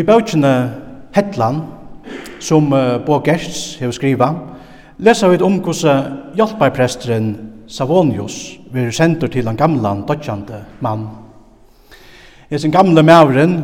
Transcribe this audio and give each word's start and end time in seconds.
Og 0.00 0.04
i 0.04 0.08
bøkene 0.08 0.50
Hetland, 1.12 1.58
som 2.40 2.70
Bo 3.04 3.18
Gerts 3.20 3.74
har 3.82 3.90
skriva, 3.92 4.30
leser 4.96 5.28
vi 5.28 5.42
om 5.44 5.58
hvordan 5.60 6.14
hjelperpresteren 6.38 7.26
Savonius 7.68 8.56
blir 8.72 8.88
sendt 8.96 9.26
til 9.28 9.44
den 9.44 9.58
gamle, 9.60 9.90
dødjande 10.08 10.62
mann. 10.80 11.02
I 12.48 12.58
sin 12.58 12.72
gamle 12.72 13.02
mævren, 13.02 13.58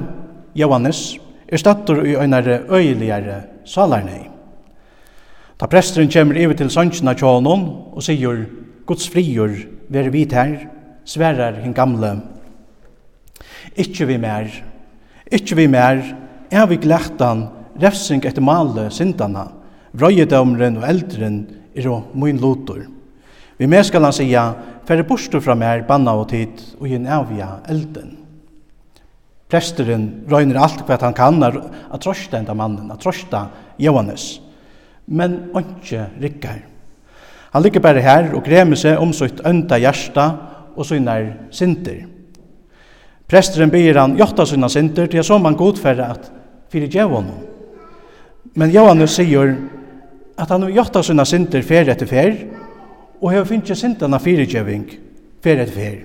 Johannes, 0.55 1.17
er 1.49 1.57
stattur 1.57 2.03
i 2.05 2.19
øynere 2.21 2.59
øyeligere 2.69 3.41
salarnei. 3.65 4.29
Ta 5.59 5.67
presteren 5.67 6.13
kommer 6.13 6.45
over 6.45 6.55
til 6.55 6.71
sønnsina 6.71 7.15
tjånen 7.15 7.65
og 7.97 8.03
sier, 8.03 8.45
Guds 8.87 9.09
frigjør, 9.09 9.57
vær 9.89 10.13
vit 10.13 10.37
her, 10.37 10.69
sverar 11.05 11.63
hin 11.65 11.73
gamle. 11.73 12.13
Ikkje 13.77 14.07
vi 14.07 14.21
mer, 14.21 14.53
ikkje 15.33 15.57
vi 15.57 15.67
mer, 15.67 16.26
er 16.51 16.67
vi 16.67 16.79
glættan 16.81 17.47
refsing 17.81 18.25
etter 18.25 18.45
male 18.45 18.89
syndana, 18.91 19.47
vrøyedømren 19.97 20.79
og 20.81 20.89
eldren 20.89 21.41
er 21.77 21.89
og 21.91 22.13
mun 22.15 22.39
lotor. 22.41 22.85
Vi 23.57 23.67
mer 23.67 23.85
skal 23.89 24.05
han 24.05 24.13
sia, 24.13 24.51
færre 24.87 25.05
bostur 25.09 25.41
fra 25.41 25.57
mer 25.57 25.85
banna 25.89 26.15
og 26.17 26.29
tid 26.31 26.61
og 26.79 26.89
gjen 26.89 27.09
avia 27.09 27.57
elden. 27.69 28.17
Presteren 29.47 30.27
røyner 30.29 30.59
alt 30.59 30.83
hva 30.87 30.99
han 31.01 31.15
kan 31.15 31.43
at 31.47 32.01
trosta 32.03 32.41
enda 32.41 32.55
mannen, 32.55 32.91
at 32.91 33.01
trosta 33.01 33.47
Johannes. 33.79 34.41
Men 35.07 35.53
ikke 35.55 36.09
rikkar. 36.21 36.65
Han 37.53 37.63
ligger 37.63 37.81
bare 37.81 38.03
her 38.03 38.33
og 38.35 38.45
gremer 38.45 38.77
seg 38.77 38.99
om 39.01 39.15
sitt 39.15 39.39
ønda 39.47 39.79
hjersta 39.79 40.27
og 40.77 40.85
synar 40.85 41.31
synder. 41.55 42.03
Presteren 43.27 43.71
byr 43.73 44.03
han 44.03 44.19
jotta 44.19 44.45
sina 44.47 44.69
synder 44.71 45.09
til 45.11 45.25
som 45.25 45.47
han 45.47 45.57
godferre 45.59 46.11
at 46.15 46.29
fyrir 46.73 46.91
djevonum. 46.91 47.43
Men 48.57 48.73
Johannes 48.73 49.17
sier 49.17 49.57
at 50.37 50.53
han 50.53 50.69
jotta 50.73 51.03
sina 51.05 51.25
synder 51.29 51.65
fer 51.65 51.89
etter 51.93 52.09
fer, 52.09 52.37
og 53.21 53.33
hefur 53.33 53.49
finnst 53.51 53.81
syndana 53.81 54.21
fyrirgjeving 54.21 54.85
fer 55.45 55.63
etter 55.63 55.75
fer. 55.77 55.99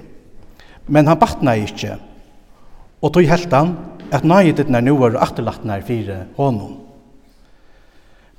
Men 0.88 1.08
han 1.08 1.20
batna 1.20 1.56
ikkje, 1.60 1.98
og 3.02 3.14
tog 3.14 3.28
helt 3.28 3.56
han 3.56 3.76
at 4.12 4.28
nøyet 4.28 4.60
ditt 4.60 4.72
nær 4.72 4.84
nuar 4.84 5.16
og 5.16 5.24
atterlatt 5.24 5.66
nær 5.68 5.84
fyrir 5.88 6.26
honum. 6.38 6.78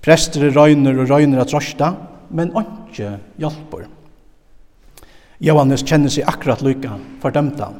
Prester 0.03 0.48
røyner 0.50 0.98
og 0.98 1.11
røyner 1.12 1.45
at 1.45 1.53
røsta, 1.55 1.93
men 2.33 2.53
ikke 2.59 3.17
hjelper. 3.39 3.87
Johannes 5.43 5.84
kjenner 5.87 6.12
seg 6.12 6.27
akkurat 6.28 6.62
lykka 6.65 6.97
fordømt 7.23 7.61
han. 7.62 7.78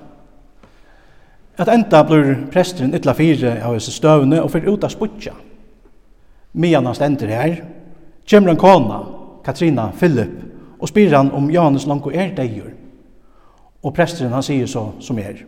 At 1.59 1.69
enda 1.69 2.01
blir 2.09 2.47
presteren 2.53 2.95
ytla 2.97 3.13
fire 3.15 3.59
av 3.61 3.75
hese 3.77 3.93
støvne 3.93 4.41
og 4.41 4.51
fyrir 4.53 4.73
ut 4.73 4.85
av 4.85 4.93
sputja. 4.93 5.35
Mian 6.53 6.87
han 6.87 6.97
stender 6.97 7.33
her, 7.33 7.59
kjemmer 8.29 8.53
en 8.53 8.61
kona, 8.61 9.01
Katrina 9.45 9.91
Philip, 9.99 10.33
og 10.81 10.89
spyr 10.89 11.15
han 11.17 11.33
om 11.33 11.51
Johannes 11.53 11.87
langko 11.87 12.11
er 12.11 12.33
deigur. 12.37 12.73
Og 13.83 13.95
presteren 13.95 14.33
han 14.33 14.45
sier 14.45 14.69
så 14.71 14.93
som 15.01 15.19
er. 15.19 15.45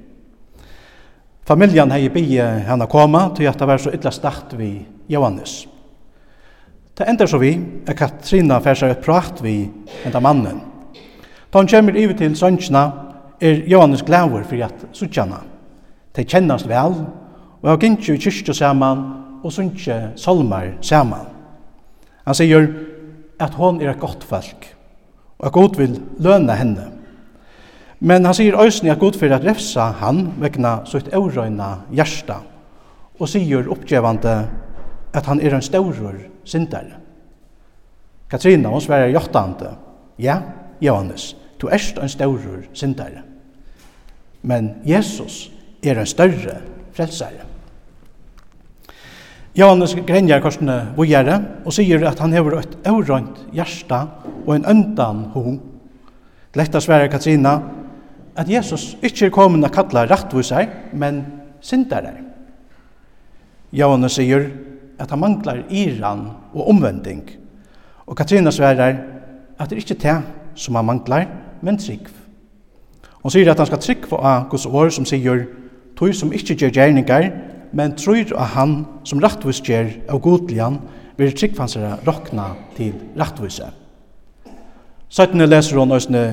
Familjan 1.44 1.92
hei 1.92 2.08
bygge 2.08 2.44
henne 2.69 2.88
koma 2.88 3.27
til 3.36 3.48
at 3.48 3.58
det 3.60 3.69
var 3.69 3.80
så 3.80 3.92
ytla 3.92 4.12
start 4.12 4.55
vi 4.58 4.78
Johannes. 5.08 5.64
Det 6.94 7.08
ender 7.08 7.27
så 7.27 7.38
vi 7.38 7.56
er 7.86 7.97
Katrina 7.98 8.60
færsar 8.62 8.94
et 8.94 9.02
prat 9.05 9.42
vi 9.42 9.70
enda 10.06 10.20
mannen. 10.20 10.60
Da 11.52 11.58
hun 11.58 11.69
kjemmer 11.69 11.97
ivet 11.97 12.19
til 12.19 12.36
sønnsna 12.36 12.84
er 13.41 13.64
Johannes 13.69 14.02
glæver 14.02 14.44
fyrir 14.48 14.69
at 14.69 14.86
suttjana 14.92 15.43
de 16.16 16.25
kjennast 16.25 16.69
vel, 16.70 16.94
og 17.62 17.70
har 17.70 17.80
gynnsi 17.80 18.14
i 18.14 18.20
kyrkje 18.20 18.54
saman, 18.54 19.04
og 19.44 19.52
sunnkje 19.52 20.14
salmar 20.16 20.70
saman. 20.80 21.28
Han 22.25 22.36
sier 22.36 22.69
at 23.41 23.56
hon 23.58 23.80
er 23.82 23.92
et 23.92 24.00
godt 24.00 24.25
folk, 24.25 24.69
og 25.38 25.47
at 25.47 25.52
god 25.52 25.76
vil 25.76 25.98
løna 26.19 26.56
henne. 26.56 26.91
Men 28.00 28.25
han 28.25 28.36
sier 28.36 28.56
òsni 28.60 28.92
at 28.92 29.00
god 29.00 29.19
fyrir 29.20 29.36
at 29.36 29.47
refsa 29.47 29.91
han 30.00 30.26
vegna 30.41 30.78
sutt 30.88 31.12
eurøyna 31.12 31.70
hjersta, 31.92 32.41
og 33.20 33.31
sier 33.31 33.69
oppgjevande 33.70 34.34
at 35.14 35.26
han 35.31 35.41
er 35.41 35.54
en 35.54 35.62
staurur 35.62 36.16
syndare. 36.44 37.00
Katrina, 38.31 38.69
hon 38.72 38.82
sverar 38.82 39.12
jottande, 39.12 39.76
ja, 40.19 40.41
Johannes, 40.81 41.34
du 41.60 41.69
erst 41.69 41.98
en 41.98 42.08
staurur 42.08 42.64
syndare. 42.72 43.22
Men 44.42 44.75
Jesus 44.84 45.52
er 45.91 46.00
en 46.00 46.09
større 46.09 46.61
frelsare. 46.95 47.45
Johannes 49.55 49.95
grenjar 50.06 50.43
korsene 50.43 50.81
vågjere 50.97 51.37
og 51.62 51.75
sier 51.77 52.03
at 52.09 52.19
han 52.19 52.33
hever 52.34 52.59
et 52.59 52.75
aurønt 52.91 53.45
hjärsta 53.55 54.00
og 54.47 54.56
en 54.56 54.67
øndan 54.67 55.28
ho. 55.34 55.55
Letta 56.55 56.81
svære 56.83 57.09
Katrina 57.12 57.55
at 58.34 58.50
Jesus 58.50 58.97
ikkje 59.03 59.28
er 59.28 59.34
kommet 59.34 59.69
å 59.69 59.71
kalla 59.71 60.09
rattviser, 60.11 60.67
men 60.93 61.23
syndare. 61.62 62.17
Johannes 63.75 64.19
sier 64.19 64.49
at 64.99 65.11
han 65.11 65.23
manglar 65.23 65.62
iran 65.71 66.27
og 66.53 66.69
omvending. 66.75 67.23
Og 68.06 68.17
Katrina 68.19 68.50
sværer 68.50 68.99
at 69.59 69.71
det 69.71 69.84
er 69.91 70.03
det 70.03 70.17
som 70.59 70.75
han 70.75 70.87
manglar, 70.87 71.28
men 71.62 71.78
trygg. 71.78 72.11
Hon 73.23 73.33
sier 73.33 73.50
at 73.50 73.59
han 73.59 73.71
skal 73.71 73.81
trygg 73.81 74.09
på 74.11 74.19
Guds 74.50 74.67
år 74.67 74.91
som 74.94 75.06
sier 75.09 75.47
tog 75.97 76.15
som 76.15 76.32
ikkje 76.32 76.56
gjer 76.56 76.75
gjerningar, 76.75 77.31
men 77.72 77.97
trur 77.99 78.34
av 78.37 78.55
han 78.55 78.75
som 79.05 79.21
rattvis 79.22 79.62
gjer 79.65 79.93
av 80.09 80.21
godlian, 80.22 80.81
vil 81.16 81.34
tryggfansere 81.34 81.97
rokna 82.06 82.55
til 82.77 82.94
rattvise. 83.19 83.69
Søttene 85.09 85.47
leser 85.47 85.78
hon 85.78 85.94
òsne 85.94 86.25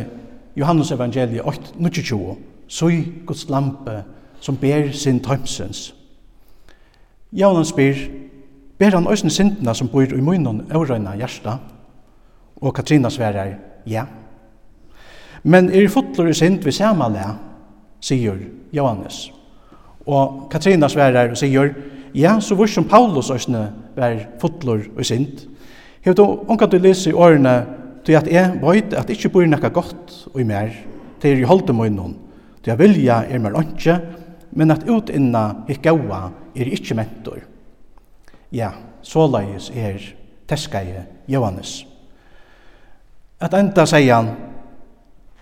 Johannes 0.57 0.91
evangeliet 0.91 1.45
8.22, 1.45 1.91
22, 2.01 2.37
Søy 2.71 3.03
Guds 3.27 3.49
lampe 3.49 4.03
som 4.41 4.57
ber 4.57 4.91
sin 4.91 5.19
tømsens. 5.19 5.93
Jaunan 7.33 7.65
spyr, 7.65 7.95
ber 8.79 8.95
han 8.95 9.07
òsne 9.07 9.29
sintna 9.29 9.73
som 9.77 9.89
bor 9.91 10.07
i 10.07 10.21
munnen 10.21 10.65
aurøyna 10.71 11.13
hjärsta? 11.19 11.57
Og 12.61 12.73
Katrina 12.75 13.09
sverar, 13.09 13.53
ja. 13.85 14.05
Men 15.43 15.69
er 15.69 15.89
fotler 15.89 16.29
i 16.29 16.33
sint 16.33 16.65
vi 16.65 16.71
samanlega, 16.71 17.35
sier 18.01 18.37
Johannes. 18.73 19.29
Og 20.05 20.47
Katrina 20.51 20.89
sverar 20.89 21.31
og 21.31 21.37
sier, 21.39 21.73
ja, 22.17 22.37
så 22.41 22.57
vurs 22.57 22.73
som 22.75 22.87
Paulus 22.89 23.31
òsne 23.31 23.67
var 23.95 24.17
fotlor 24.41 24.83
og 24.95 25.05
sint. 25.05 25.45
Hef 26.01 26.15
du 26.17 26.23
onka 26.25 26.67
du 26.67 26.79
lese 26.81 27.11
i 27.11 27.15
årene 27.15 27.55
til 28.05 28.17
at 28.17 28.27
jeg 28.31 28.57
veit 28.63 28.95
at 28.97 29.09
ikkje 29.13 29.31
bor 29.31 29.45
nekka 29.45 29.69
godt 29.73 30.15
og 30.33 30.41
i 30.41 30.47
mer, 30.47 30.73
til 31.21 31.37
jeg 31.37 31.49
holde 31.49 31.75
meg 31.77 31.93
noen, 31.93 32.15
til 32.63 32.73
jeg 32.73 32.81
vilja 32.81 33.21
er 33.29 33.41
mer 33.41 33.57
åndsje, 33.59 33.99
men 34.57 34.73
at 34.73 34.87
utinna 34.89 35.63
hik 35.69 35.83
gaua 35.85 36.31
er 36.57 36.73
ikkje 36.73 36.97
mentor. 36.97 37.43
Ja, 38.51 38.73
såleis 39.05 39.69
er 39.77 40.01
teskeie 40.49 41.05
Johannes. 41.31 41.83
At 43.41 43.53
enda 43.57 43.85
sier 43.89 44.17
han, 44.17 44.33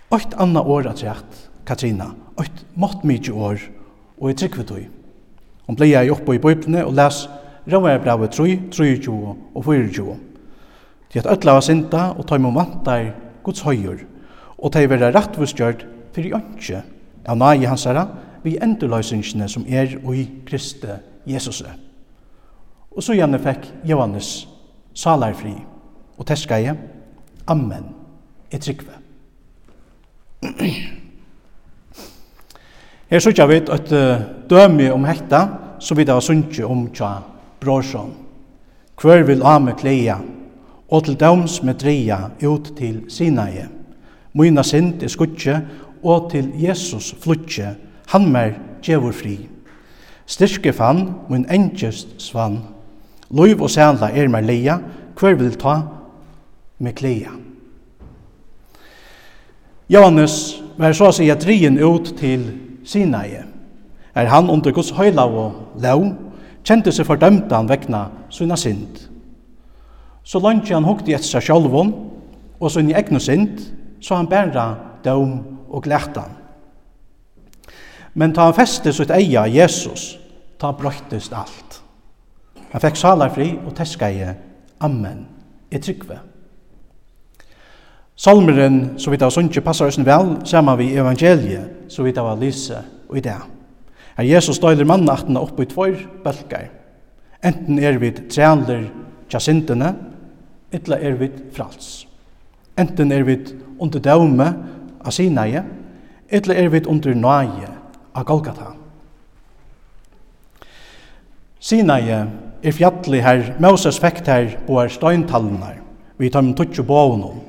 Oit 0.09 0.34
anna 0.42 0.64
år 0.66 0.88
at 0.90 1.03
sagt, 1.03 1.36
Katrina, 1.69 2.08
oit 2.42 2.64
mått 2.74 3.03
mykje 3.06 3.34
år 3.36 3.59
og 4.19 4.30
i 4.30 4.34
trygg 4.34 4.57
vi 4.57 4.63
tog. 4.63 4.88
Hun 5.68 5.78
blei 5.78 5.91
jeg 5.94 6.12
oppe 6.12 6.35
i 6.35 6.41
bøyblene 6.41 6.85
og 6.85 6.96
les 6.97 7.28
Røvare 7.69 8.00
brevet 8.02 8.31
3, 8.31 8.59
23 8.72 9.35
og 9.56 9.66
24. 9.66 10.16
Til 11.09 11.19
at 11.19 11.27
ødla 11.31 11.51
var 11.51 11.62
sinta 11.62 12.01
og 12.18 12.25
ta 12.27 12.36
imom 12.36 12.56
vantar 12.56 13.12
Guds 13.44 13.62
høyur, 13.62 14.00
og 14.57 14.71
ta 14.74 14.81
i 14.81 14.89
vera 14.89 15.12
rattvustgjørt 15.13 15.86
fyrir 16.16 16.38
ønske 16.39 16.81
av 17.27 17.38
nage 17.38 17.68
hans 17.69 17.86
herra 17.86 18.07
vi 18.44 18.57
endurløysingene 18.62 19.50
som 19.50 19.66
er 19.68 19.98
og 20.04 20.16
i 20.18 20.25
Kristi 20.48 20.95
Jesus. 21.27 21.63
Og 22.92 23.04
så 23.04 23.13
gjerne 23.13 23.39
fikk 23.39 23.69
Johannes 23.86 24.48
salarfri, 24.94 25.54
og 26.18 26.25
teska 26.27 26.57
jeg, 26.62 26.77
Amen, 27.48 27.94
jeg 28.51 28.62
trykve. 28.62 28.98
Her 33.09 33.19
sykja 33.19 33.47
vi 33.50 33.56
et 33.57 33.91
dømi 34.50 34.89
om 34.94 35.06
hekta, 35.09 35.47
som 35.81 35.97
vi 35.97 36.06
da 36.06 36.19
sunnje 36.21 36.65
om 36.65 36.85
tja 36.94 37.15
brorsom. 37.61 38.11
Hver 39.01 39.23
vil 39.25 39.41
ame 39.41 39.73
kleia, 39.73 40.19
og 40.89 41.06
til 41.06 41.17
døms 41.17 41.63
med 41.63 41.79
dreia 41.81 42.19
ut 42.45 42.73
til 42.77 43.01
Sinai. 43.09 43.65
Moina 44.33 44.63
sind 44.63 45.03
er 45.03 45.09
skutje, 45.09 45.57
og 46.03 46.29
til 46.31 46.51
Jesus 46.53 47.15
flutje, 47.19 47.75
han 48.07 48.29
mer 48.31 48.53
djevor 48.85 49.11
fri. 49.11 49.39
Styrke 50.29 50.73
fann, 50.73 51.15
mun 51.29 51.47
engest 51.50 52.13
svann. 52.21 52.61
Loiv 53.31 53.61
og 53.61 53.69
sæla 53.69 54.11
er 54.13 54.29
mer 54.29 54.45
leia, 54.45 54.77
hver 55.19 55.33
vil 55.33 55.57
ta 55.57 55.81
med 56.79 56.94
kleia. 56.94 57.33
Johannes 59.89 60.61
var 60.77 60.94
så 60.94 61.09
å 61.09 61.15
si 61.15 61.29
at 61.33 61.41
drien 61.41 61.81
ut 61.81 62.13
til 62.19 62.69
Sinai, 62.89 63.38
er 64.15 64.25
han 64.25 64.50
under 64.50 64.74
Guds 64.74 64.89
høyla 64.97 65.27
og 65.30 65.77
lau, 65.81 66.01
kjente 66.65 66.91
seg 66.94 67.06
fordømte 67.06 67.53
han 67.53 67.69
vekna 67.69 68.07
sina 68.33 68.57
synd. 68.57 69.03
Så 70.25 70.41
langt 70.41 70.69
han 70.74 70.88
hukte 70.88 71.13
etter 71.13 71.27
seg 71.27 71.45
sjálvun, 71.45 71.94
og 72.59 72.71
sin 72.74 72.89
egnu 72.91 73.21
synd, 73.21 73.62
så 74.01 74.18
han 74.19 74.30
bæra 74.30 74.65
døm 75.06 75.38
og 75.69 75.83
glætan. 75.86 76.33
Men 78.13 78.33
ta 78.33 78.50
han 78.50 78.57
feste 78.57 78.94
sitt 78.94 79.13
eia 79.13 79.45
Jesus, 79.47 80.18
ta 80.59 80.74
brøytest 80.75 81.33
alt. 81.33 81.80
Han 82.74 82.83
fekk 82.83 82.97
salarfri 83.00 83.51
og 83.65 83.75
teskeie, 83.77 84.33
Amen, 84.81 85.25
i 85.71 85.77
tryggve. 85.77 86.19
Salmeren, 88.19 89.00
så 89.00 89.13
vidt 89.13 89.21
av 89.24 89.31
sunnkje, 89.31 89.62
passar 89.63 89.88
oss 89.88 89.98
vel 90.04 90.33
saman 90.48 90.75
vi 90.81 90.89
evangeliet, 91.00 91.88
så 91.88 92.04
vidt 92.04 92.18
av 92.19 92.33
lyse 92.42 92.81
og 93.07 93.16
i 93.16 93.24
det. 93.24 93.38
Her 94.18 94.27
Jesus 94.27 94.60
døyler 94.60 94.88
mannaktene 94.88 95.39
oppe 95.39 95.63
i 95.63 95.69
tvor 95.71 95.95
bølgar. 96.25 96.68
Enten 97.39 97.80
er 97.80 97.95
vi 98.01 98.12
trealer 98.12 98.89
tja 99.31 99.39
syndene, 99.39 99.94
etla 100.75 101.00
er 101.00 101.16
vi 101.16 101.31
frals. 101.56 102.04
Enten 102.75 103.16
er 103.16 103.24
vi 103.24 103.38
under 103.80 104.04
døme 104.04 104.51
av 105.00 105.16
sinaie, 105.16 105.63
etla 106.27 106.60
er 106.60 106.68
vi 106.75 106.83
under 106.92 107.16
nøye 107.16 107.71
av 108.12 108.27
Golgata. 108.27 108.74
Sinaie 111.63 112.25
er 112.60 112.75
fjallig 112.75 113.24
her, 113.24 113.54
Moses 113.63 114.00
fekt 114.04 114.27
her 114.27 114.57
på 114.68 114.83
er 114.83 114.92
støyntallene, 114.92 115.77
vi 116.19 116.27
tar 116.27 116.44
med 116.44 116.60
tutsi 116.60 116.83
bovnum, 116.83 117.45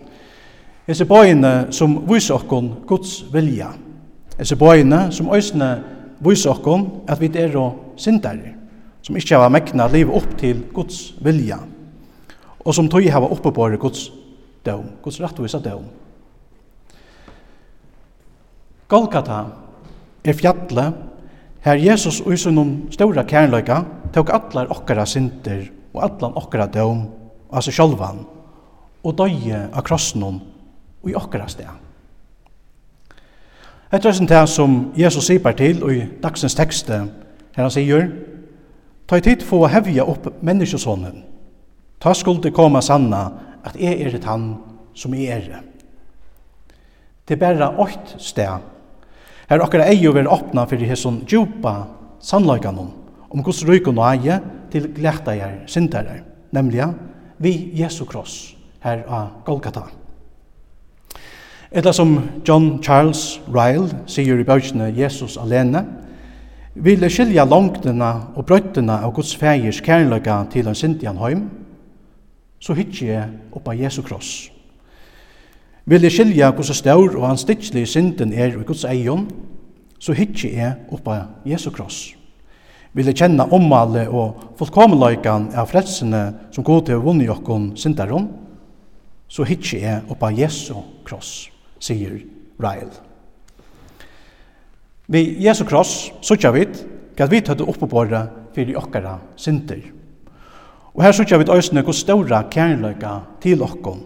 Hese 0.91 1.05
bøyene 1.07 1.69
som 1.71 1.93
viser 2.09 2.35
okkon 2.35 2.73
Guds 2.83 3.21
vilja. 3.31 3.69
Hese 4.35 4.57
bøyene 4.59 5.05
som 5.15 5.29
øysene 5.31 5.69
viser 6.19 6.51
okkon 6.51 6.89
at 7.07 7.21
vi 7.23 7.29
er 7.39 7.55
og 7.61 7.95
syndere, 7.95 8.57
som 8.99 9.15
ikkje 9.15 9.39
har 9.39 9.53
mekna 9.55 9.87
liv 9.87 10.11
opp 10.11 10.27
til 10.41 10.65
Guds 10.75 11.13
vilja, 11.23 11.61
og 12.59 12.75
som 12.75 12.91
tog 12.91 13.07
hava 13.07 13.31
på 13.31 13.69
Guds 13.79 14.11
døm, 14.67 14.91
Guds 15.03 15.21
rettvisa 15.21 15.63
døm. 15.63 15.87
Golgata 18.89 19.45
er 20.25 20.35
fjallet 20.35 20.93
her 21.63 21.77
Jesus 21.79 22.21
og 22.21 22.35
sunnom 22.35 22.91
stora 22.91 23.23
kærløyga 23.23 23.85
tok 24.13 24.35
allar 24.35 24.67
okkara 24.75 25.07
synder 25.07 25.71
og 25.95 26.03
allan 26.03 26.35
okkara 26.35 26.67
døm, 26.67 27.07
altså 27.53 27.71
sjálvan, 27.71 28.27
og 29.05 29.15
døye 29.15 29.69
av 29.71 29.85
krossen 29.87 30.41
i 31.09 31.15
okkara 31.15 31.49
sted. 31.49 31.69
Etter 33.91 34.13
høysen 34.13 34.29
til 34.31 34.47
som 34.47 34.75
Jesus 34.99 35.27
sier 35.27 35.57
til 35.59 35.83
i 35.91 36.03
dagsens 36.23 36.55
tekste, 36.55 37.07
her 37.57 37.67
han 37.67 37.73
sier, 37.75 38.11
Ta 39.11 39.19
i 39.19 39.25
tid 39.27 39.43
få 39.43 39.65
hevja 39.67 40.05
opp 40.07 40.29
menneskesånden. 40.47 41.25
Ta 41.99 42.13
skulde 42.15 42.53
koma 42.55 42.79
sanna 42.79 43.25
at 43.67 43.75
jeg 43.75 43.99
er 44.05 44.15
et 44.15 44.25
han 44.25 44.53
som 44.95 45.17
jeg 45.19 45.35
er. 45.35 45.65
Det 47.27 47.35
er 47.35 47.41
bare 47.43 47.73
åkt 47.83 48.15
sted. 48.23 48.63
Her 49.51 49.65
okkara 49.65 49.89
ei 49.91 50.07
å 50.07 50.15
være 50.15 50.31
åpna 50.31 50.63
for 50.71 50.87
hesson 50.87 51.25
djupa 51.27 51.75
sannløykanon 52.23 52.93
om 53.35 53.43
gos 53.43 53.65
ryk 53.67 53.91
og 53.91 53.99
eie 54.13 54.39
til 54.71 54.87
gleta 54.95 55.35
jeg 55.35 55.65
syndere, 55.67 56.21
nemlig 56.55 56.87
vi 57.43 57.73
Jesu 57.75 58.05
kross 58.07 58.55
her 58.87 59.03
av 59.09 59.43
Golgata. 59.45 59.89
Etla 61.71 61.93
som 61.93 62.17
John 62.43 62.81
Charles 62.83 63.39
Ryle 63.47 64.01
sier 64.11 64.41
i 64.43 64.45
bøkene 64.47 64.89
Jesus 64.91 65.37
alene, 65.39 65.85
vil 66.75 67.05
skilja 67.07 67.45
langtene 67.47 68.09
og 68.35 68.49
brøttene 68.49 68.97
av 69.05 69.13
Guds 69.15 69.37
fægers 69.39 69.79
kærløyga 69.87 70.41
til 70.51 70.67
en 70.67 70.75
sintian 70.75 71.21
heim, 71.23 71.45
så 72.59 72.75
hittje 72.75 73.07
jeg 73.13 73.29
oppa 73.55 73.77
Jesu 73.79 74.01
kross. 74.03 74.49
Vil 75.87 76.03
jeg 76.03 76.17
skilja 76.17 76.49
hvordan 76.51 76.79
staur 76.81 77.15
og 77.15 77.29
hans 77.29 77.47
dittlig 77.47 77.87
synden 77.89 78.35
er 78.35 78.51
i 78.51 78.67
Guds 78.67 78.83
eion, 78.91 79.29
så 80.03 80.17
hittje 80.19 80.51
jeg 80.57 80.75
oppa 80.91 81.21
Jesu 81.47 81.71
kross. 81.71 82.17
Vil 82.99 83.07
jeg 83.07 83.21
kjenne 83.23 83.47
omvale 83.55 84.09
og 84.11 84.59
fullkomeløykan 84.59 85.53
av 85.55 85.71
frelsene 85.71 86.27
som 86.51 86.67
god 86.67 86.91
til 86.91 86.99
vunni 87.07 87.31
okkon 87.31 87.77
syndaron, 87.79 88.27
så 89.31 89.47
hittje 89.47 89.85
jeg 89.87 90.03
oppa 90.11 90.35
Jesu 90.35 90.75
kross 91.07 91.47
sier 91.81 92.21
Ryle. 92.61 92.93
Vi 95.11 95.25
Jesu 95.43 95.65
kross, 95.67 96.11
sutja 96.23 96.53
vit, 96.55 96.85
gatt 97.19 97.33
vit 97.33 97.49
høyde 97.51 97.67
oppebåra 97.67 98.27
fyrir 98.55 98.79
okkara 98.79 99.17
synder. 99.41 99.81
Og 100.95 101.03
her 101.03 101.15
sutja 101.17 101.39
vit 101.41 101.51
òsne 101.51 101.83
hos 101.87 102.03
ståra 102.05 102.45
kærløyga 102.53 103.17
til 103.43 103.65
okkon, 103.67 104.05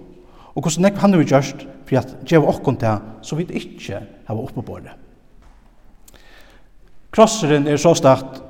og 0.54 0.64
hos 0.64 0.78
nekv 0.80 1.02
han 1.02 1.18
vi 1.18 1.26
gjørst 1.28 1.66
fyrir 1.84 2.00
at 2.00 2.14
djev 2.24 2.46
okkon 2.48 2.78
til 2.80 3.02
så 3.26 3.36
vit 3.36 3.52
ikkje 3.52 4.00
hava 4.30 4.46
oppebåra. 4.46 4.94
Krosseren 7.14 7.68
er 7.68 7.76
så 7.78 7.92
start 7.94 8.40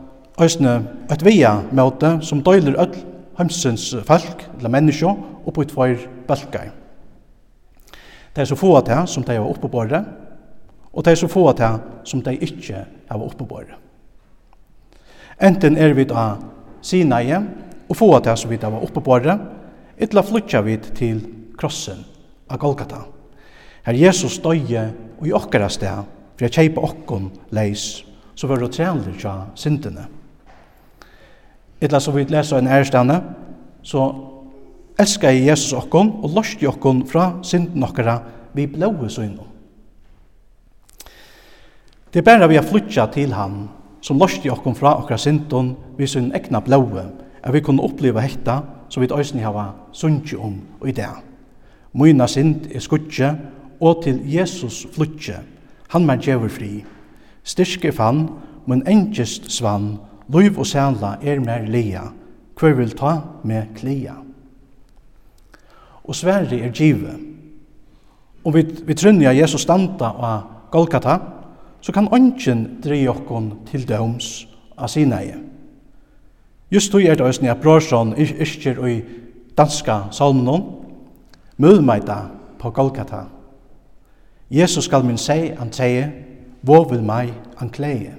òsne 0.41 0.79
et 1.12 1.26
via 1.26 1.56
møte 1.75 2.17
som 2.23 2.43
døyler 2.44 2.79
öll 2.81 2.94
heimsins 3.38 3.91
folk, 4.06 4.47
eller 4.59 4.71
menneskje, 4.71 5.11
oppe 5.44 5.67
i 5.67 5.69
tvoir 5.69 5.99
balkar. 6.29 6.71
De 8.34 8.46
som 8.46 8.56
får 8.56 8.82
det 8.88 9.00
som 9.08 9.22
de 9.22 9.36
har 9.36 9.88
det, 9.88 10.04
og 10.92 11.04
de 11.04 11.16
som 11.16 11.28
får 11.28 11.52
det 11.58 11.72
som 12.04 12.22
de 12.22 12.36
ikke 12.36 12.84
har 13.10 13.64
det. 13.69 13.78
Enten 15.40 15.76
er 15.76 15.94
vi 15.94 16.04
da 16.04 16.36
Sinai 16.82 17.34
og 17.88 17.96
få 17.96 18.19
det 18.20 18.38
som 18.38 18.50
vi 18.50 18.56
da 18.56 18.70
var 18.70 18.82
oppebåret, 18.82 19.40
etla 19.98 20.22
flytja 20.22 20.60
vi 20.62 20.76
til 20.78 21.20
krossen 21.58 22.04
av 22.50 22.58
Golgata. 22.58 23.04
Her 23.84 23.94
Jesus 23.94 24.38
døye 24.42 24.88
og 25.19 25.26
i 25.28 25.32
okkara 25.34 25.69
sted, 25.69 26.04
for 26.34 26.46
jeg 26.46 26.54
kjeipa 26.54 26.82
okkon 26.82 27.30
leis, 27.54 28.04
så 28.34 28.48
var 28.50 28.62
det 28.62 28.72
trealer 28.75 29.19
tja 29.19 29.34
syndene. 29.54 30.06
Etla 31.80 32.00
som 32.00 32.14
vi 32.16 32.25
leser 32.25 32.58
en 32.58 32.70
ærestane, 32.70 33.20
så 33.82 34.06
elskaði 35.00 35.46
Jesus 35.49 35.75
okkon 35.76 36.12
og 36.23 36.37
losti 36.37 36.69
okkon 36.70 37.02
fra 37.08 37.30
synden 37.42 37.83
okkara 37.87 38.18
vi 38.54 38.66
blåi 38.71 39.11
søgno. 39.11 39.47
Det 42.12 42.23
er 42.23 42.26
bare 42.26 42.49
vi 42.49 42.57
har 42.57 42.66
flytja 42.66 43.09
til 43.14 43.35
han 43.35 43.64
som 44.04 44.18
losti 44.18 44.50
okkon 44.50 44.76
fra 44.78 44.95
okkara 45.00 45.18
synden 45.18 45.75
vi 45.99 46.07
sin 46.07 46.30
egna 46.35 46.61
blåi 46.61 47.07
at 47.42 47.52
vi 47.52 47.61
kunne 47.61 47.83
oppleva 47.83 48.23
hekta 48.23 48.61
som 48.88 49.02
vi 49.02 49.11
òsni 49.11 49.42
hava 49.42 49.73
sundje 49.92 50.38
om 50.38 50.61
og 50.80 50.88
i 50.88 50.92
det. 50.95 51.11
Moina 51.92 52.26
synd 52.26 52.71
er 52.75 52.80
skutje 52.80 53.35
og 53.80 54.02
til 54.04 54.23
Jesus 54.25 54.87
flytje 54.95 55.42
Han 55.95 56.07
mer 56.07 56.16
djever 56.16 56.49
fri. 56.49 56.85
Styrke 57.45 57.92
fann, 57.92 58.28
men 58.66 58.83
engest 58.88 59.50
svann, 59.52 59.99
Løyv 60.28 60.59
og 60.59 60.66
sæla 60.66 61.18
er 61.23 61.40
mer 61.40 61.68
lia, 61.68 62.09
hver 62.59 62.75
vil 62.75 62.90
ta 62.97 63.21
med 63.45 63.76
klia 63.76 64.24
og 66.04 66.14
sverre 66.14 66.61
er 66.61 66.73
givet. 66.73 67.16
Og 68.44 68.54
vi, 68.54 68.66
vi 68.87 68.94
trunner 68.94 69.30
at 69.30 69.38
Jesus 69.38 69.64
standa 69.64 70.11
av 70.20 70.40
Golgata, 70.70 71.18
så 71.80 71.92
kan 71.92 72.08
ånden 72.12 72.66
dreie 72.84 73.11
okkon 73.11 73.50
til 73.68 73.88
døms 73.88 74.46
av 74.76 74.88
sinai. 74.88 75.34
Just 76.73 76.92
tog 76.92 77.04
er 77.04 77.14
det 77.14 77.25
også 77.25 77.44
nye 77.44 77.56
brorson 77.61 78.14
iskjer 78.18 78.80
i 78.88 78.96
danska 79.56 80.08
salmenon, 80.11 80.64
mødmeida 81.56 82.16
på 82.58 82.70
Golgata. 82.70 83.25
Jesus 84.50 84.84
skal 84.84 85.04
min 85.04 85.18
seg 85.18 85.56
an 85.61 85.73
hvor 86.64 86.84
vovel 86.84 87.02
meg 87.04 87.32
han 87.56 87.70
kleie. 87.70 88.14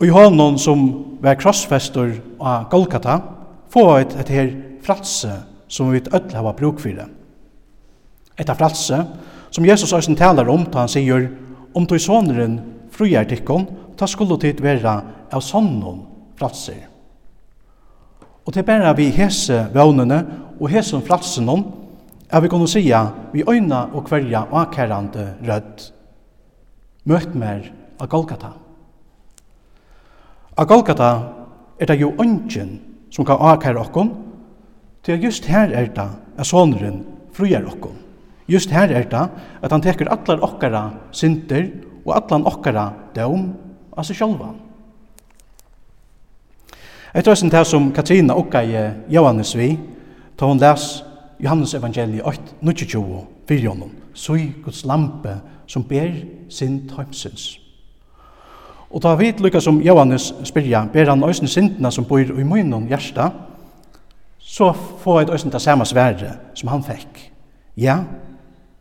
Og 0.00 0.06
i 0.06 0.10
hånden 0.10 0.58
som 0.58 0.80
var 1.20 1.34
krossfester 1.34 2.16
av 2.40 2.68
Golgata, 2.70 3.20
få 3.70 3.96
et, 3.96 4.16
et 4.16 4.28
her 4.28 4.50
fratse 4.82 5.30
som 5.72 5.92
vi 5.92 6.02
öll 6.12 6.34
hava 6.36 6.52
bruk 6.52 6.80
fyrir. 6.80 7.08
Etta 8.36 8.54
fralse, 8.56 8.98
som 9.50 9.64
Jesus 9.64 9.92
æsne 9.92 10.16
talar 10.16 10.48
om, 10.52 10.66
ta 10.68 10.84
han 10.84 10.92
sier, 10.92 11.30
om 11.72 11.86
tog 11.88 12.00
soneren 12.00 12.58
frujar 12.92 13.24
tikkon, 13.28 13.66
ta 13.96 14.06
skulle 14.08 14.36
tid 14.40 14.60
vera 14.60 14.98
av 15.32 15.40
sonnon 15.44 16.02
fralser. 16.36 16.88
Og 18.44 18.52
til 18.52 18.66
bæra 18.66 18.92
vi 18.98 19.08
hese 19.14 19.68
vånene 19.72 20.18
og 20.58 20.68
hese 20.72 21.00
fralsen 21.06 21.48
om, 21.48 21.64
er 22.32 22.40
vi 22.40 22.48
kunne 22.48 22.68
sija 22.68 23.04
vi 23.32 23.44
øyna 23.48 23.86
og 23.92 24.06
kvelja 24.08 24.46
og 24.50 24.58
akærande 24.66 25.26
rødt. 25.46 25.92
Møt 27.04 27.34
mer 27.34 27.68
av 28.00 28.08
Golgata. 28.08 28.52
Av 30.56 30.68
Golgata 30.68 31.10
er 31.80 31.88
det 31.88 32.00
jo 32.00 32.12
ønsken 32.20 32.76
som 33.12 33.26
kan 33.28 33.40
akære 33.40 33.80
okkon, 33.80 34.12
Til 35.02 35.24
just 35.24 35.46
her 35.50 35.72
er 35.74 35.88
det 35.90 36.08
at 36.38 36.46
sonren 36.46 37.02
fruer 37.34 37.66
okkom. 37.66 37.96
Just 38.48 38.70
her 38.70 38.90
er 38.90 39.08
det 39.10 39.28
at 39.62 39.72
han 39.72 39.82
teker 39.82 40.10
allar 40.10 40.42
okkara 40.42 40.82
synder 41.10 41.66
og 42.04 42.14
allan 42.16 42.46
okkara 42.46 42.90
døm 43.14 43.48
av 43.96 44.06
seg 44.06 44.18
sjálva. 44.18 44.52
Eit 47.12 47.28
røysen 47.28 47.50
til 47.52 47.64
som 47.68 47.90
Katrina 47.92 48.34
okka 48.38 48.62
i 48.64 48.76
Johannes 49.12 49.52
vi, 49.58 49.74
ta 50.36 50.46
hon 50.48 50.60
les 50.62 51.02
Johannes 51.42 51.74
evangeliet 51.74 52.24
8, 52.24 52.54
22, 52.62 53.02
4 53.48 53.68
honom, 53.68 53.90
sui 54.14 54.52
Guds 54.64 54.84
lampe 54.88 55.34
som 55.66 55.84
ber 55.84 56.14
sin 56.48 56.86
tøymsins. 56.88 57.58
Og 58.92 59.02
ta 59.02 59.14
vid 59.16 59.40
lukka 59.40 59.60
som 59.60 59.80
Johannes 59.82 60.30
spyrja, 60.44 60.86
ber 60.92 61.10
han 61.10 61.24
òsne 61.24 61.48
sindna 61.48 61.90
som 61.90 62.04
bor 62.04 62.20
i 62.20 62.44
munnen 62.44 62.88
hjärsta, 62.88 63.30
så 64.52 64.72
får 64.72 65.20
jeg 65.20 65.30
øyne 65.32 65.52
det 65.52 65.62
samme 65.62 65.84
svære 65.88 66.34
som 66.54 66.68
han 66.68 66.84
fikk. 66.84 67.32
Ja, 67.76 68.02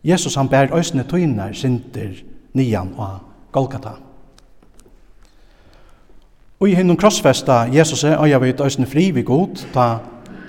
Jesus 0.04 0.36
han 0.36 0.50
bærer 0.50 0.75
øyne 0.75 1.04
tøyner 1.08 1.54
synder 1.54 2.18
nian 2.54 2.92
og 2.98 3.20
Golgata. 3.51 3.96
Og 6.60 6.70
i 6.70 6.75
hinnom 6.75 6.98
krossfesta 6.98 7.70
Jesus 7.74 8.04
er 8.04 8.18
og 8.18 8.30
jeg 8.30 8.42
vet 8.42 8.62
øyne 8.62 8.86
fri 8.86 9.12
vi 9.12 9.24
god, 9.24 9.63
ta 9.74 9.98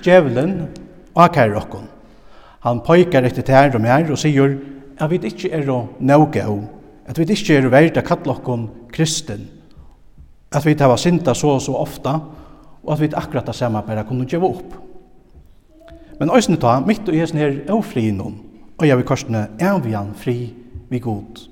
djevelen 0.03 0.67
og 1.15 1.23
akærer 1.23 1.55
okkon. 1.55 1.87
Han 2.59 2.83
pøyker 2.83 3.23
etter 3.23 3.47
tær 3.47 3.75
og 3.75 3.81
mer 3.81 4.11
og 4.11 4.19
sier 4.19 4.57
at 4.99 5.09
vi 5.09 5.23
ikke 5.23 5.51
er 5.51 5.65
noe 5.99 6.43
av, 6.43 6.63
at 7.07 7.19
vi 7.19 7.31
ikke 7.31 7.57
er 7.57 7.71
verdt 7.71 7.97
å 7.97 8.07
kalle 8.07 8.35
okkon 8.35 8.69
kristen, 8.91 9.47
at 10.51 10.65
vi 10.65 10.75
tar 10.75 10.97
synda 10.97 11.33
så 11.33 11.55
og 11.55 11.61
så 11.61 11.75
ofta, 11.79 12.19
og 12.83 12.93
at 12.93 12.99
vi 12.99 13.15
akkurat 13.15 13.47
det 13.47 13.55
samme 13.55 13.81
bare 13.87 14.03
kunne 14.03 14.27
gjøre 14.27 14.49
opp. 14.49 14.92
Men 16.19 16.31
òsne 16.33 16.59
ta, 16.61 16.77
mitt 16.85 17.07
og 17.09 17.15
hesen 17.17 17.39
her 17.41 17.55
er 17.65 17.81
fri 17.85 18.09
noen, 18.13 18.37
og 18.77 18.85
jeg 18.87 18.99
vil 18.99 19.07
korsne 19.07 19.47
avjan 19.61 20.13
fri 20.17 20.53
vi 20.89 20.99
god. 21.01 21.47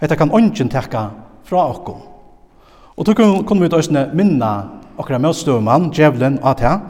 Hetta 0.00 0.16
kan 0.16 0.32
ongen 0.32 0.70
tekka 0.72 1.08
fra 1.44 1.68
okkom. 1.70 2.00
Og 2.96 3.06
då 3.06 3.14
kunne 3.14 3.60
vi 3.60 3.76
òsne 3.76 4.10
minna 4.14 4.80
okra 4.96 5.18
møtstøvman, 5.18 5.90
djevelen 5.92 6.38
og 6.42 6.50
atja, 6.50 6.80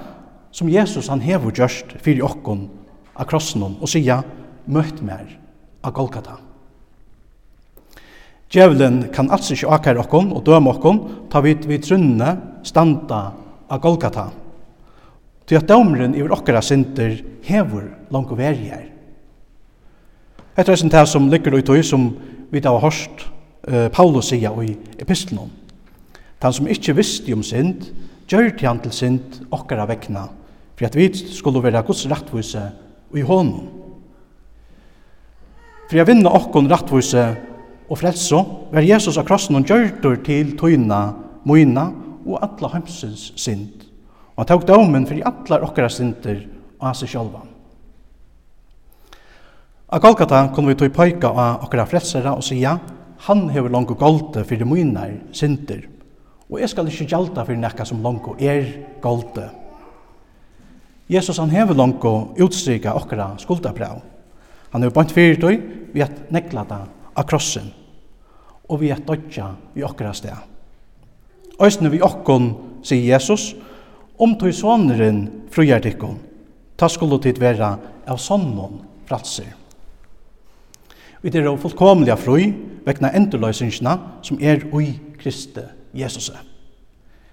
som 0.53 0.69
Jesus 0.69 1.09
han 1.09 1.21
hever 1.21 1.51
gjørst 1.51 1.99
fyrir 2.03 2.25
okkom 2.25 2.69
av 3.17 3.27
krossen 3.27 3.63
og 3.63 3.89
sia, 3.89 4.23
møtt 4.67 5.03
mer 5.03 5.27
av 5.83 5.93
Golgata. 5.93 6.39
Djevelen 8.51 9.09
kan 9.13 9.31
alls 9.31 9.51
ikkje 9.51 9.71
akkar 9.75 9.99
okkom 9.99 10.33
og 10.33 10.47
døme 10.47 10.71
okkom, 10.71 11.03
ta 11.31 11.43
vid 11.43 11.67
vi 11.67 11.79
trunne 11.79 12.37
standa 12.63 13.33
av 13.69 13.81
Golgata. 13.81 14.31
Golgata 14.31 14.46
til 15.47 15.59
at 15.59 15.69
domren 15.69 16.15
i 16.17 16.25
okkara 16.25 16.63
synder 16.65 17.21
hever 17.47 17.91
langt 18.11 18.33
og 18.35 18.39
veri 18.39 18.71
her. 18.71 18.87
Etter 20.57 20.73
er 20.73 20.89
det 20.89 21.09
som 21.09 21.29
ligger 21.29 21.59
i 21.59 21.63
tog 21.63 21.85
som 21.85 22.09
vi 22.51 22.61
da 22.61 22.73
har 22.73 22.87
hørt 22.87 23.27
uh, 23.69 23.89
Paulus 23.93 24.31
sia 24.33 24.51
i 24.63 24.77
epistelen. 24.99 25.51
Han 26.43 26.53
som 26.53 26.69
ikkje 26.69 26.97
visste 26.97 27.33
om 27.35 27.43
synd, 27.43 27.89
gjør 28.29 28.53
til 28.57 28.69
han 28.69 28.81
til 28.83 28.93
synd 28.93 29.41
okkara 29.51 29.87
vekna, 29.89 30.27
for 30.77 30.87
at 30.87 30.97
vi 30.97 31.09
skulle 31.15 31.63
være 31.63 31.83
Guds 31.87 32.05
rattvise 32.11 32.63
og 33.11 33.19
i 33.19 33.25
hånden. 33.27 33.69
For 35.89 35.97
jeg 36.01 36.09
vinner 36.09 36.35
okkon 36.35 36.71
rattvise 36.71 37.27
og 37.89 37.99
frelso, 37.99 38.43
var 38.73 38.87
Jesus 38.87 39.19
av 39.19 39.27
krossen 39.29 39.59
og 39.59 39.69
gjørtur 39.69 40.19
til 40.27 40.57
tøyna, 40.59 41.03
moina 41.47 41.91
og 42.27 42.41
alla 42.43 42.73
heimsins 42.75 43.31
synd 43.39 43.86
og 44.37 44.43
han 44.43 44.49
tok 44.51 44.67
domen 44.69 45.07
fyrir 45.09 45.25
alla 45.25 45.63
okkara 45.65 45.89
synder 45.89 46.43
av 46.77 46.93
seg 46.99 47.09
sjálvan. 47.09 47.49
Av 49.87 50.03
Golgata 50.03 50.43
kunne 50.53 50.75
vi 50.75 50.81
tog 50.83 50.93
pøyka 50.93 51.31
av 51.31 51.63
okkara 51.65 51.87
frelsera 51.89 52.35
og 52.37 52.45
sija, 52.45 52.75
han 53.27 53.47
hever 53.49 53.73
langt 53.73 53.95
golde 53.97 54.43
fyrir 54.45 54.69
mynar 54.69 55.15
synder, 55.33 55.87
og 56.51 56.61
jeg 56.61 56.69
skal 56.69 56.91
ikke 56.91 57.07
gjalda 57.09 57.47
for 57.47 57.57
nekka 57.57 57.87
som 57.89 58.03
langt 58.05 58.43
er 58.45 58.67
golde. 59.01 59.47
Jesus 61.09 61.39
han 61.41 61.55
hever 61.55 61.79
langt 61.79 62.05
utstryka 62.05 62.93
okkara 62.99 63.33
skuldabrav. 63.41 64.03
Han 64.75 64.83
hever 64.83 64.95
bant 64.95 65.15
fyrir 65.15 65.41
tog 65.41 65.65
vi 65.95 66.03
at 66.05 66.27
nekla 66.35 66.67
det 66.69 66.83
av 67.17 67.25
krossen, 67.25 67.71
og 68.69 68.83
vi 68.83 68.93
at 68.93 69.07
dodja 69.07 69.55
i 69.79 69.87
okkara 69.87 70.13
sted. 70.13 70.37
Øysene 71.63 71.89
vi 71.95 72.03
okkon, 72.05 72.51
sier 72.85 73.15
Jesus, 73.15 73.55
om 74.19 74.35
tog 74.39 74.55
soneren 74.55 75.27
frujar 75.53 75.83
tikkun, 75.85 76.19
ta 76.77 76.89
skulle 76.89 77.19
tid 77.23 77.39
vera 77.41 77.77
av 78.09 78.21
sonnon 78.21 78.81
fratser. 79.09 79.49
Vi 81.23 81.33
er 81.33 81.49
av 81.49 81.59
fullkomlige 81.59 82.17
frui, 82.21 82.51
vekna 82.87 83.11
endurløysingsna 83.19 83.97
som 84.23 84.39
er 84.41 84.63
ui 84.73 84.93
Kristi 85.19 85.65
Jesus. 85.97 86.31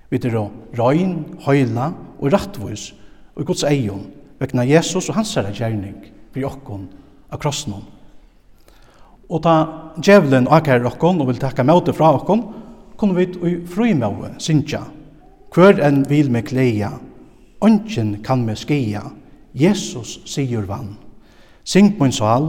Vi 0.10 0.18
er 0.18 0.38
av 0.40 0.50
røyn, 0.78 1.38
høyla 1.46 1.92
og 2.20 2.34
rattvus 2.34 2.92
og 3.36 3.46
Guds 3.48 3.66
eion, 3.68 4.08
vekna 4.42 4.66
Jesus 4.66 5.10
og 5.10 5.20
hans 5.20 5.36
herra 5.38 5.54
gjerning 5.54 6.00
for 6.34 6.50
okkon 6.50 6.88
av 7.30 7.42
krossnon. 7.44 7.86
Og 9.30 9.40
ta 9.46 9.56
djevelen 9.98 10.50
akar 10.52 10.84
okkon 10.90 11.22
og 11.22 11.32
vil 11.32 11.40
takka 11.42 11.66
møte 11.66 11.94
fra 11.96 12.12
okkon, 12.18 12.44
kunne 12.98 13.18
vi 13.18 13.30
i 13.50 13.56
fruimåe 13.68 14.36
synsja 14.42 14.84
Hver 15.54 15.78
enn 15.86 16.02
vil 16.10 16.32
me 16.34 16.42
gleia, 16.42 16.96
ongen 17.62 18.16
kan 18.26 18.42
me 18.42 18.56
skia, 18.58 19.04
Jesus 19.54 20.16
sigur 20.26 20.66
vann. 20.66 20.96
Sing 21.62 21.92
på 21.94 22.08
en 22.08 22.16
sal, 22.16 22.48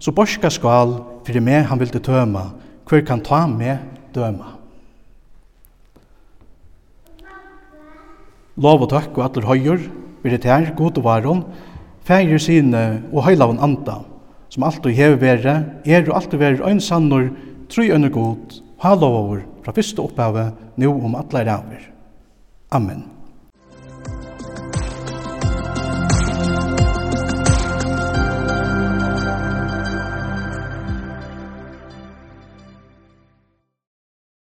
så 0.00 0.14
borska 0.16 0.48
skal, 0.48 0.94
fyrir 1.26 1.44
me 1.44 1.58
han 1.68 1.80
vildi 1.80 2.00
tøma, 2.00 2.46
hver 2.88 3.04
kan 3.04 3.20
ta 3.20 3.42
me 3.50 3.74
døma. 4.16 4.54
Lov 8.56 8.86
og 8.86 8.90
takk 8.94 9.12
og 9.18 9.26
atler 9.26 9.50
høyur, 9.50 9.84
vil 10.24 10.38
det 10.38 10.48
her, 10.48 10.72
god 10.78 11.02
og 11.02 11.04
varon, 11.04 11.44
feir 12.08 12.40
sine 12.40 13.02
og 13.12 13.26
høylaven 13.28 13.60
anda, 13.60 13.98
som 14.48 14.64
alt 14.64 14.88
og 14.88 14.96
hever 14.96 15.20
vere, 15.20 15.58
er 15.84 16.08
og 16.08 16.16
alltid 16.22 16.40
vere 16.40 16.72
øynsannor, 16.72 17.28
tru 17.68 17.84
øyne 17.92 18.08
god, 18.08 18.58
over 18.80 19.44
fra 19.62 19.76
fyrste 19.76 20.00
opphavet, 20.00 20.56
nå 20.80 20.96
om 20.96 21.20
atler 21.20 21.52
avir. 21.52 21.97
Amen. 22.70 23.17